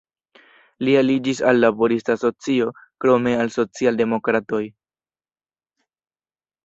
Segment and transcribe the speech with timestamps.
[0.87, 2.71] Li aliĝis al laborista asocio,
[3.05, 4.63] krome al socialdemokratoj.